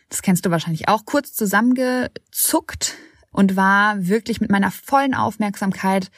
das 0.09 0.21
kennst 0.21 0.45
du 0.45 0.51
wahrscheinlich 0.51 0.87
auch, 0.87 1.05
kurz 1.05 1.33
zusammengezuckt 1.33 2.93
und 3.31 3.55
war 3.55 3.95
wirklich 4.07 4.39
mit 4.39 4.51
meiner 4.51 4.69
vollen 4.69 5.15
Aufmerksamkeit 5.15 6.11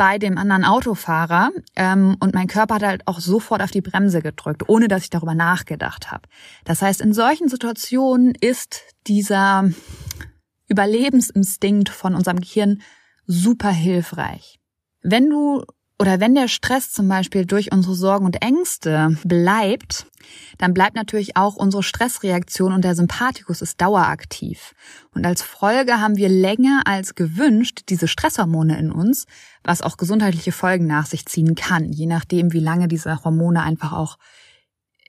bei 0.00 0.16
dem 0.16 0.38
anderen 0.38 0.64
Autofahrer 0.64 1.50
ähm, 1.76 2.16
und 2.20 2.32
mein 2.32 2.46
Körper 2.46 2.76
hat 2.76 2.82
halt 2.82 3.02
auch 3.06 3.20
sofort 3.20 3.60
auf 3.60 3.70
die 3.70 3.82
Bremse 3.82 4.22
gedrückt, 4.22 4.66
ohne 4.66 4.88
dass 4.88 5.02
ich 5.02 5.10
darüber 5.10 5.34
nachgedacht 5.34 6.10
habe. 6.10 6.22
Das 6.64 6.80
heißt, 6.80 7.02
in 7.02 7.12
solchen 7.12 7.50
Situationen 7.50 8.34
ist 8.34 8.80
dieser 9.06 9.68
Überlebensinstinkt 10.68 11.90
von 11.90 12.14
unserem 12.14 12.40
Gehirn 12.40 12.80
super 13.26 13.68
hilfreich. 13.68 14.58
Wenn 15.02 15.28
du 15.28 15.66
oder 16.00 16.18
wenn 16.18 16.34
der 16.34 16.48
Stress 16.48 16.90
zum 16.90 17.08
Beispiel 17.08 17.44
durch 17.44 17.72
unsere 17.72 17.94
Sorgen 17.94 18.24
und 18.24 18.40
Ängste 18.42 19.18
bleibt, 19.22 20.06
dann 20.56 20.72
bleibt 20.72 20.96
natürlich 20.96 21.36
auch 21.36 21.56
unsere 21.56 21.82
Stressreaktion 21.82 22.72
und 22.72 22.84
der 22.86 22.94
Sympathikus 22.94 23.60
ist 23.60 23.82
daueraktiv. 23.82 24.74
Und 25.14 25.26
als 25.26 25.42
Folge 25.42 26.00
haben 26.00 26.16
wir 26.16 26.30
länger 26.30 26.84
als 26.86 27.14
gewünscht 27.16 27.82
diese 27.90 28.08
Stresshormone 28.08 28.78
in 28.78 28.90
uns, 28.90 29.26
was 29.62 29.82
auch 29.82 29.98
gesundheitliche 29.98 30.52
Folgen 30.52 30.86
nach 30.86 31.04
sich 31.04 31.26
ziehen 31.26 31.54
kann, 31.54 31.92
je 31.92 32.06
nachdem, 32.06 32.54
wie 32.54 32.60
lange 32.60 32.88
diese 32.88 33.22
Hormone 33.22 33.62
einfach 33.62 33.92
auch 33.92 34.16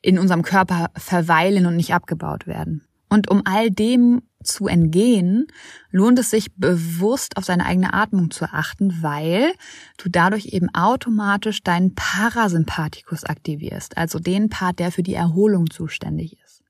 in 0.01 0.19
unserem 0.19 0.41
Körper 0.41 0.89
verweilen 0.97 1.67
und 1.67 1.77
nicht 1.77 1.93
abgebaut 1.93 2.47
werden. 2.47 2.85
Und 3.07 3.31
um 3.31 3.43
all 3.45 3.71
dem 3.71 4.23
zu 4.43 4.67
entgehen, 4.67 5.47
lohnt 5.91 6.19
es 6.19 6.29
sich 6.29 6.53
bewusst 6.55 7.37
auf 7.37 7.45
seine 7.45 7.65
eigene 7.65 7.93
Atmung 7.93 8.31
zu 8.31 8.45
achten, 8.45 9.01
weil 9.01 9.53
du 9.97 10.09
dadurch 10.09 10.47
eben 10.47 10.73
automatisch 10.73 11.63
deinen 11.63 11.95
Parasympathikus 11.95 13.23
aktivierst, 13.23 13.97
also 13.97 14.19
den 14.19 14.49
Part, 14.49 14.79
der 14.79 14.91
für 14.91 15.03
die 15.03 15.15
Erholung 15.15 15.69
zuständig 15.69 16.37
ist. 16.43 16.61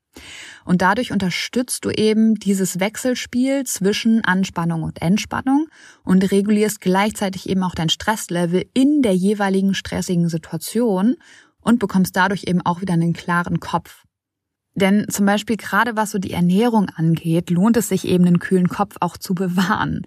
Und 0.64 0.82
dadurch 0.82 1.12
unterstützt 1.12 1.84
du 1.84 1.90
eben 1.90 2.34
dieses 2.34 2.78
Wechselspiel 2.78 3.64
zwischen 3.64 4.24
Anspannung 4.24 4.82
und 4.82 5.00
Entspannung 5.02 5.68
und 6.04 6.30
regulierst 6.30 6.80
gleichzeitig 6.80 7.48
eben 7.48 7.62
auch 7.62 7.74
dein 7.74 7.88
Stresslevel 7.88 8.66
in 8.74 9.02
der 9.02 9.14
jeweiligen 9.14 9.74
stressigen 9.74 10.28
Situation 10.28 11.16
und 11.60 11.78
bekommst 11.78 12.16
dadurch 12.16 12.44
eben 12.46 12.60
auch 12.60 12.80
wieder 12.80 12.94
einen 12.94 13.12
klaren 13.12 13.60
Kopf. 13.60 14.04
Denn 14.74 15.06
zum 15.08 15.26
Beispiel 15.26 15.56
gerade 15.56 15.96
was 15.96 16.10
so 16.10 16.18
die 16.18 16.32
Ernährung 16.32 16.88
angeht, 16.94 17.50
lohnt 17.50 17.76
es 17.76 17.88
sich 17.88 18.06
eben 18.06 18.26
einen 18.26 18.38
kühlen 18.38 18.68
Kopf 18.68 18.96
auch 19.00 19.16
zu 19.16 19.34
bewahren. 19.34 20.02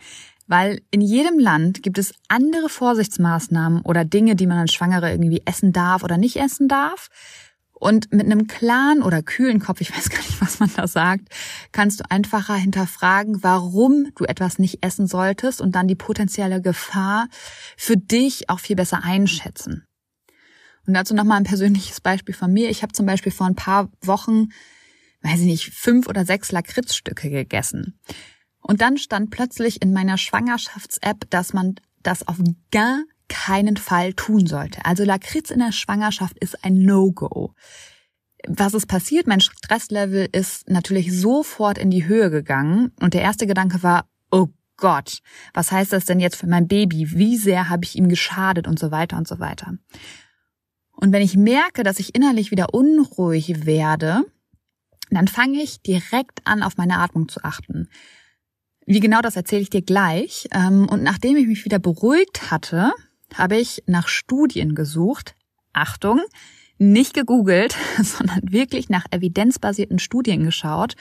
Weil 0.47 0.81
in 0.91 1.01
jedem 1.01 1.39
Land 1.39 1.81
gibt 1.83 1.97
es 1.97 2.13
andere 2.27 2.69
Vorsichtsmaßnahmen 2.69 3.81
oder 3.81 4.05
Dinge, 4.05 4.35
die 4.35 4.47
man 4.47 4.59
als 4.59 4.73
Schwangere 4.73 5.11
irgendwie 5.11 5.41
essen 5.45 5.73
darf 5.73 6.03
oder 6.03 6.17
nicht 6.17 6.37
essen 6.37 6.67
darf. 6.67 7.09
Und 7.73 8.13
mit 8.13 8.25
einem 8.25 8.47
klaren 8.47 9.03
oder 9.03 9.21
kühlen 9.21 9.59
Kopf, 9.59 9.81
ich 9.81 9.95
weiß 9.95 10.09
gar 10.09 10.19
nicht, 10.19 10.41
was 10.41 10.59
man 10.59 10.71
da 10.75 10.87
sagt, 10.87 11.27
kannst 11.71 11.99
du 11.99 12.03
einfacher 12.09 12.55
hinterfragen, 12.55 13.43
warum 13.43 14.11
du 14.15 14.23
etwas 14.25 14.59
nicht 14.59 14.83
essen 14.83 15.07
solltest 15.07 15.61
und 15.61 15.75
dann 15.75 15.87
die 15.87 15.95
potenzielle 15.95 16.61
Gefahr 16.61 17.27
für 17.75 17.97
dich 17.97 18.49
auch 18.49 18.59
viel 18.59 18.75
besser 18.75 19.03
einschätzen. 19.03 19.85
Und 20.87 20.93
dazu 20.93 21.15
nochmal 21.15 21.37
ein 21.37 21.45
persönliches 21.45 22.01
Beispiel 22.01 22.35
von 22.35 22.51
mir. 22.51 22.69
Ich 22.69 22.83
habe 22.83 22.93
zum 22.93 23.05
Beispiel 23.05 23.31
vor 23.31 23.47
ein 23.47 23.55
paar 23.55 23.89
Wochen, 24.01 24.49
weiß 25.21 25.39
ich 25.39 25.45
nicht, 25.45 25.73
fünf 25.73 26.07
oder 26.07 26.25
sechs 26.25 26.51
Lakritzstücke 26.51 27.29
gegessen. 27.29 27.99
Und 28.59 28.81
dann 28.81 28.97
stand 28.97 29.29
plötzlich 29.29 29.81
in 29.81 29.93
meiner 29.93 30.17
Schwangerschafts-App, 30.17 31.29
dass 31.29 31.53
man 31.53 31.75
das 32.01 32.27
auf 32.27 32.37
gar 32.71 33.03
keinen 33.27 33.77
Fall 33.77 34.13
tun 34.13 34.45
sollte. 34.45 34.85
Also 34.85 35.03
Lakritz 35.03 35.49
in 35.49 35.59
der 35.59 35.71
Schwangerschaft 35.71 36.37
ist 36.39 36.63
ein 36.63 36.83
No-Go. 36.83 37.53
Was 38.47 38.73
ist 38.73 38.87
passiert? 38.87 39.27
Mein 39.27 39.39
Stresslevel 39.39 40.29
ist 40.31 40.69
natürlich 40.69 41.19
sofort 41.19 41.77
in 41.77 41.89
die 41.89 42.05
Höhe 42.05 42.29
gegangen 42.29 42.91
und 42.99 43.15
der 43.15 43.21
erste 43.21 43.47
Gedanke 43.47 43.81
war, 43.81 44.07
oh 44.29 44.47
Gott, 44.77 45.19
was 45.53 45.71
heißt 45.71 45.93
das 45.93 46.05
denn 46.05 46.19
jetzt 46.19 46.35
für 46.35 46.47
mein 46.47 46.67
Baby? 46.67 47.11
Wie 47.11 47.37
sehr 47.37 47.69
habe 47.69 47.85
ich 47.85 47.95
ihm 47.95 48.09
geschadet 48.09 48.67
und 48.67 48.77
so 48.77 48.91
weiter 48.91 49.17
und 49.17 49.27
so 49.27 49.39
weiter. 49.39 49.73
Und 50.95 51.11
wenn 51.11 51.21
ich 51.21 51.35
merke, 51.35 51.83
dass 51.83 51.99
ich 51.99 52.15
innerlich 52.15 52.51
wieder 52.51 52.73
unruhig 52.73 53.65
werde, 53.65 54.23
dann 55.11 55.27
fange 55.27 55.61
ich 55.61 55.81
direkt 55.81 56.45
an, 56.45 56.63
auf 56.63 56.77
meine 56.77 56.99
Atmung 56.99 57.29
zu 57.29 57.43
achten. 57.43 57.89
Wie 58.85 58.99
genau 58.99 59.21
das 59.21 59.35
erzähle 59.35 59.61
ich 59.61 59.69
dir 59.69 59.81
gleich. 59.81 60.47
Ähm, 60.51 60.87
und 60.89 61.03
nachdem 61.03 61.37
ich 61.37 61.47
mich 61.47 61.65
wieder 61.65 61.79
beruhigt 61.79 62.51
hatte, 62.51 62.93
habe 63.33 63.57
ich 63.57 63.83
nach 63.87 64.07
Studien 64.07 64.75
gesucht. 64.75 65.35
Achtung, 65.73 66.21
nicht 66.77 67.13
gegoogelt, 67.13 67.75
sondern 68.01 68.41
wirklich 68.43 68.89
nach 68.89 69.05
evidenzbasierten 69.11 69.99
Studien 69.99 70.43
geschaut. 70.43 70.95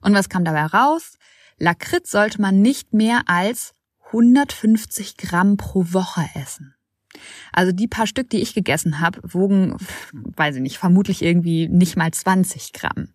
Und 0.00 0.14
was 0.14 0.28
kam 0.28 0.44
dabei 0.44 0.66
raus? 0.66 1.18
Lakritz 1.58 2.10
sollte 2.10 2.40
man 2.40 2.62
nicht 2.62 2.94
mehr 2.94 3.22
als 3.26 3.74
150 4.06 5.16
Gramm 5.16 5.56
pro 5.56 5.84
Woche 5.92 6.24
essen. 6.34 6.74
Also 7.52 7.72
die 7.72 7.88
paar 7.88 8.06
Stück, 8.06 8.30
die 8.30 8.40
ich 8.40 8.54
gegessen 8.54 9.00
habe, 9.00 9.20
wogen, 9.22 9.76
weiß 10.12 10.56
ich 10.56 10.62
nicht, 10.62 10.78
vermutlich 10.78 11.22
irgendwie 11.22 11.68
nicht 11.68 11.96
mal 11.96 12.10
20 12.10 12.72
Gramm. 12.72 13.08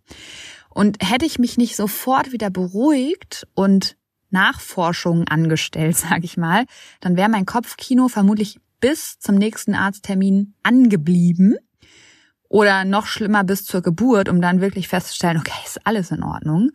Und 0.70 0.98
hätte 1.02 1.26
ich 1.26 1.40
mich 1.40 1.58
nicht 1.58 1.76
sofort 1.76 2.32
wieder 2.32 2.50
beruhigt 2.50 3.48
und 3.54 3.96
Nachforschungen 4.30 5.28
angestellt, 5.28 5.96
sage 5.98 6.26
ich 6.26 6.38
mal, 6.38 6.66
dann 7.00 7.16
wäre 7.16 7.30
mein 7.30 7.46
Kopfkino 7.46 8.08
vermutlich 8.08 8.60
bis 8.80 9.18
zum 9.20 9.36
nächsten 9.36 9.76
Arzttermin 9.76 10.56
angeblieben 10.64 11.56
oder 12.50 12.84
noch 12.84 13.06
schlimmer 13.06 13.44
bis 13.44 13.64
zur 13.64 13.82
Geburt, 13.82 14.28
um 14.28 14.42
dann 14.42 14.60
wirklich 14.60 14.90
festzustellen, 14.90 15.38
okay, 15.38 15.54
ist 15.66 15.88
alles 15.88 16.12
in 16.12 16.22
Ordnung. 16.22 16.72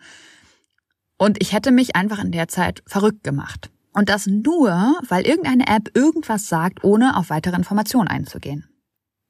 Und 1.18 1.42
ich 1.42 1.52
hätte 1.52 1.70
mich 1.70 1.96
einfach 1.96 2.22
in 2.22 2.32
der 2.32 2.48
Zeit 2.48 2.82
verrückt 2.86 3.24
gemacht. 3.24 3.70
Und 3.92 4.08
das 4.08 4.26
nur, 4.26 4.98
weil 5.08 5.26
irgendeine 5.26 5.66
App 5.66 5.90
irgendwas 5.96 6.48
sagt, 6.48 6.84
ohne 6.84 7.16
auf 7.16 7.30
weitere 7.30 7.56
Informationen 7.56 8.08
einzugehen. 8.08 8.68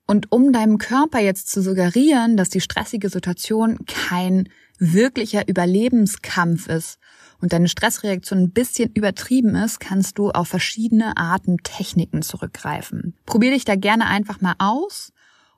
Und 0.07 0.33
um 0.33 0.53
deinem 0.53 0.79
Körper 0.79 1.21
jetzt 1.21 1.51
zu 1.51 1.63
suggerieren, 1.63 2.37
dass 2.37 2.49
die 2.49 2.63
stressige 2.63 3.11
Situation 3.11 3.79
kein 3.87 4.49
wirklicher 4.79 5.47
Überlebenskampf 5.47 6.67
ist 6.69 6.99
und 7.41 7.53
deine 7.53 7.69
Stressreaktion 7.69 8.39
ein 8.39 8.51
bisschen 8.51 8.91
übertrieben 8.93 9.55
ist, 9.55 9.81
kannst 9.81 10.19
du 10.19 10.31
auf 10.31 10.49
verschiedene 10.49 11.17
Atemtechniken 11.17 12.23
zurückgreifen. 12.23 13.17
Probier 13.27 13.51
dich 13.51 13.67
da 13.67 13.77
gerne 13.77 14.07
einfach 14.07 14.41
mal 14.41 14.55
aus. 14.59 15.13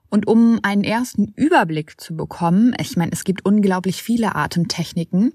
Und 0.09 0.27
um 0.27 0.59
einen 0.63 0.83
ersten 0.83 1.29
Überblick 1.37 2.01
zu 2.01 2.17
bekommen, 2.17 2.75
ich 2.77 2.97
meine, 2.97 3.13
es 3.13 3.23
gibt 3.23 3.45
unglaublich 3.45 4.03
viele 4.03 4.35
Atemtechniken, 4.35 5.31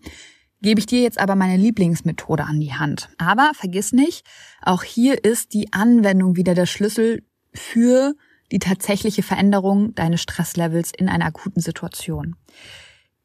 gebe 0.66 0.80
ich 0.80 0.87
dir 0.87 1.00
jetzt 1.00 1.20
aber 1.20 1.37
meine 1.37 1.56
Lieblingsmethode 1.56 2.42
an 2.42 2.58
die 2.58 2.75
Hand. 2.75 3.08
Aber 3.18 3.52
vergiss 3.54 3.92
nicht, 3.92 4.26
auch 4.61 4.82
hier 4.82 5.23
ist 5.23 5.54
die 5.54 5.73
Anwendung 5.73 6.35
wieder 6.35 6.56
der 6.56 6.66
Schlüssel 6.66 7.23
für 7.54 8.16
die 8.50 8.58
tatsächliche 8.58 9.23
Veränderung 9.23 9.94
deines 9.94 10.23
Stresslevels 10.23 10.90
in 10.90 11.08
einer 11.08 11.26
akuten 11.26 11.62
Situation. 11.62 12.35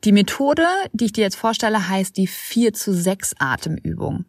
Die 0.03 0.12
Methode, 0.12 0.67
die 0.93 1.05
ich 1.05 1.13
dir 1.13 1.24
jetzt 1.24 1.36
vorstelle, 1.36 1.89
heißt 1.89 2.15
die 2.15 2.27
4 2.27 2.74
zu 2.74 2.93
6 2.93 3.33
Atemübung. 3.39 4.25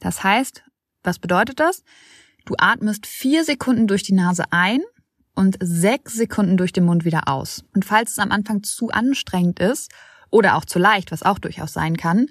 Das 0.00 0.22
heißt, 0.22 0.64
was 1.02 1.18
bedeutet 1.18 1.60
das? 1.60 1.82
Du 2.44 2.56
atmest 2.58 3.06
vier 3.06 3.42
Sekunden 3.42 3.86
durch 3.86 4.02
die 4.02 4.12
Nase 4.12 4.44
ein 4.50 4.80
und 5.34 5.56
sechs 5.62 6.12
Sekunden 6.12 6.58
durch 6.58 6.74
den 6.74 6.84
Mund 6.84 7.06
wieder 7.06 7.26
aus. 7.26 7.64
Und 7.74 7.86
falls 7.86 8.10
es 8.10 8.18
am 8.18 8.32
Anfang 8.32 8.62
zu 8.64 8.90
anstrengend 8.90 9.60
ist 9.60 9.90
oder 10.30 10.56
auch 10.56 10.64
zu 10.64 10.78
leicht, 10.78 11.12
was 11.12 11.22
auch 11.22 11.38
durchaus 11.38 11.72
sein 11.72 11.96
kann, 11.96 12.26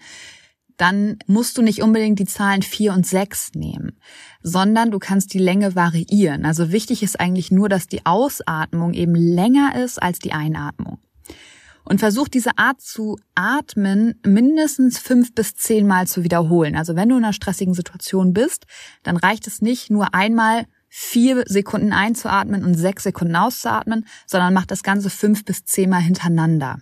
dann 0.78 1.18
musst 1.26 1.58
du 1.58 1.62
nicht 1.62 1.82
unbedingt 1.82 2.20
die 2.20 2.26
Zahlen 2.26 2.62
vier 2.62 2.94
und 2.94 3.06
sechs 3.06 3.52
nehmen, 3.56 4.00
sondern 4.42 4.92
du 4.92 5.00
kannst 5.00 5.34
die 5.34 5.40
Länge 5.40 5.76
variieren. 5.76 6.46
Also 6.46 6.72
wichtig 6.72 7.04
ist 7.04 7.20
eigentlich 7.20 7.52
nur, 7.52 7.68
dass 7.68 7.88
die 7.88 8.06
Ausatmung 8.06 8.94
eben 8.94 9.16
länger 9.16 9.76
ist 9.84 10.02
als 10.02 10.20
die 10.20 10.34
Einatmung. 10.34 11.00
Und 11.84 12.00
versuch 12.00 12.28
diese 12.28 12.58
Art 12.58 12.82
zu 12.82 13.18
atmen 13.34 14.20
mindestens 14.26 15.00
fünf 15.00 15.34
bis 15.34 15.56
zehnmal 15.56 16.06
zu 16.06 16.24
wiederholen. 16.24 16.76
Also 16.76 16.96
wenn 16.96 17.10
du 17.10 17.18
in 17.18 17.24
einer 17.24 17.34
stressigen 17.34 17.74
Situation 17.74 18.34
bist, 18.34 18.66
dann 19.04 19.16
reicht 19.16 19.48
es 19.48 19.62
nicht 19.62 19.90
nur 19.90 20.14
einmal 20.14 20.66
vier 20.90 21.44
Sekunden 21.48 21.94
einzuatmen 21.94 22.66
und 22.66 22.76
sechs 22.76 23.04
Sekunden 23.04 23.36
auszuatmen, 23.36 24.06
sondern 24.26 24.54
mach 24.54 24.66
das 24.66 24.84
Ganze 24.84 25.10
fünf 25.10 25.46
bis 25.46 25.64
zehnmal 25.64 26.02
hintereinander. 26.02 26.80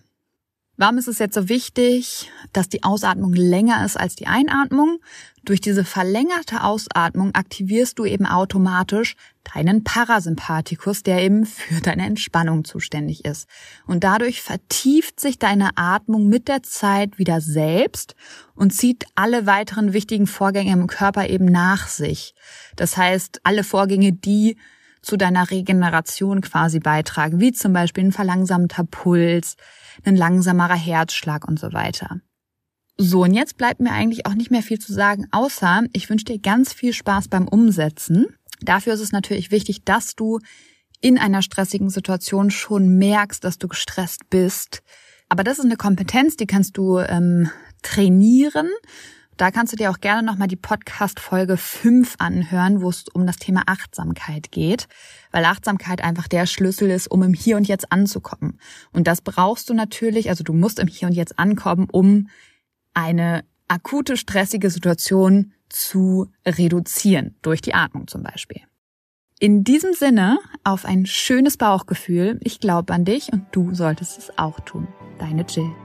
Warum 0.77 0.97
ist 0.97 1.07
es 1.07 1.19
jetzt 1.19 1.35
so 1.35 1.47
wichtig, 1.47 2.29
dass 2.51 2.67
die 2.67 2.83
Ausatmung 2.83 3.31
länger 3.33 3.85
ist 3.85 3.97
als 3.97 4.15
die 4.15 4.27
Einatmung? 4.27 4.99
Durch 5.45 5.61
diese 5.61 5.85
verlängerte 5.85 6.63
Ausatmung 6.63 7.33
aktivierst 7.33 7.97
du 7.97 8.03
eben 8.03 8.25
automatisch 8.25 9.15
deinen 9.53 9.85
Parasympathikus, 9.85 11.03
der 11.03 11.21
eben 11.21 11.45
für 11.45 11.79
deine 11.79 12.05
Entspannung 12.05 12.65
zuständig 12.65 13.23
ist. 13.23 13.47
Und 13.87 14.03
dadurch 14.03 14.41
vertieft 14.41 15.21
sich 15.21 15.39
deine 15.39 15.77
Atmung 15.77 16.27
mit 16.27 16.49
der 16.49 16.61
Zeit 16.61 17.19
wieder 17.19 17.39
selbst 17.39 18.15
und 18.53 18.73
zieht 18.73 19.05
alle 19.15 19.45
weiteren 19.45 19.93
wichtigen 19.93 20.27
Vorgänge 20.27 20.73
im 20.73 20.87
Körper 20.87 21.29
eben 21.29 21.45
nach 21.45 21.87
sich. 21.87 22.35
Das 22.75 22.97
heißt, 22.97 23.39
alle 23.45 23.63
Vorgänge, 23.63 24.11
die 24.11 24.57
zu 25.05 25.17
deiner 25.17 25.51
Regeneration 25.51 26.41
quasi 26.41 26.79
beitragen, 26.79 27.39
wie 27.39 27.51
zum 27.51 27.73
Beispiel 27.73 28.05
ein 28.05 28.11
verlangsamter 28.11 28.83
Puls, 28.83 29.55
ein 30.03 30.15
langsamerer 30.15 30.75
Herzschlag 30.75 31.47
und 31.47 31.59
so 31.59 31.73
weiter. 31.73 32.21
So, 32.97 33.23
und 33.23 33.33
jetzt 33.33 33.57
bleibt 33.57 33.81
mir 33.81 33.91
eigentlich 33.91 34.25
auch 34.25 34.33
nicht 34.33 34.51
mehr 34.51 34.63
viel 34.63 34.79
zu 34.79 34.93
sagen, 34.93 35.27
außer 35.31 35.83
ich 35.93 36.09
wünsche 36.09 36.25
dir 36.25 36.39
ganz 36.39 36.73
viel 36.73 36.93
Spaß 36.93 37.27
beim 37.27 37.47
Umsetzen. 37.47 38.25
Dafür 38.61 38.93
ist 38.93 39.01
es 39.01 39.11
natürlich 39.11 39.51
wichtig, 39.51 39.83
dass 39.83 40.15
du 40.15 40.39
in 41.01 41.17
einer 41.17 41.41
stressigen 41.41 41.89
Situation 41.89 42.49
schon 42.49 42.97
merkst, 42.97 43.43
dass 43.43 43.57
du 43.57 43.67
gestresst 43.67 44.29
bist. 44.29 44.81
Aber 45.27 45.43
das 45.43 45.59
ist 45.59 45.65
eine 45.65 45.75
Kompetenz, 45.75 46.37
die 46.37 46.47
kannst 46.47 46.77
du 46.77 46.99
ähm, 46.99 47.49
trainieren. 47.81 48.69
Da 49.37 49.51
kannst 49.51 49.73
du 49.73 49.77
dir 49.77 49.91
auch 49.91 49.99
gerne 49.99 50.23
nochmal 50.23 50.47
die 50.47 50.55
Podcast-Folge 50.55 51.57
5 51.57 52.15
anhören, 52.19 52.81
wo 52.81 52.89
es 52.89 53.03
um 53.13 53.27
das 53.27 53.35
Thema 53.35 53.63
Achtsamkeit 53.65 54.49
geht, 54.51 54.87
weil 55.31 55.43
Achtsamkeit 55.43 56.01
einfach 56.01 56.29
der 56.29 56.45
Schlüssel 56.45 56.89
ist, 56.89 57.07
um 57.07 57.21
im 57.21 57.33
Hier 57.33 57.57
und 57.57 57.67
Jetzt 57.67 57.91
anzukommen. 57.91 58.59
Und 58.93 59.07
das 59.07 59.21
brauchst 59.21 59.69
du 59.69 59.73
natürlich, 59.73 60.29
also 60.29 60.45
du 60.45 60.53
musst 60.53 60.79
im 60.79 60.87
Hier 60.87 61.09
und 61.09 61.13
Jetzt 61.13 61.37
ankommen, 61.37 61.87
um 61.91 62.29
eine 62.93 63.43
akute, 63.67 64.15
stressige 64.15 64.69
Situation 64.69 65.51
zu 65.67 66.31
reduzieren, 66.45 67.35
durch 67.41 67.61
die 67.61 67.73
Atmung 67.73 68.07
zum 68.07 68.23
Beispiel. 68.23 68.61
In 69.39 69.65
diesem 69.65 69.93
Sinne, 69.93 70.39
auf 70.63 70.85
ein 70.85 71.05
schönes 71.05 71.57
Bauchgefühl. 71.57 72.39
Ich 72.41 72.61
glaube 72.61 72.93
an 72.93 73.03
dich 73.03 73.33
und 73.33 73.47
du 73.51 73.73
solltest 73.73 74.17
es 74.17 74.37
auch 74.37 74.61
tun. 74.61 74.87
Deine 75.19 75.45
Jill. 75.45 75.84